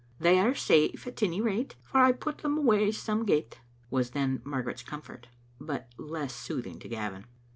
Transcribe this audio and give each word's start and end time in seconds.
"They 0.19 0.39
are 0.39 0.55
safe, 0.55 1.05
at 1.05 1.21
any 1.21 1.41
rate, 1.41 1.75
for 1.83 1.99
I 1.99 2.11
put 2.11 2.39
them 2.39 2.57
away 2.57 2.89
some 2.91 3.23
gait," 3.23 3.59
was 3.91 4.09
then 4.09 4.39
Magaret's 4.43 4.81
comfort, 4.81 5.27
but 5.59 5.89
less 5.95 6.33
soothing 6.33 6.79
to 6.79 6.87
Gavin. 6.87 7.25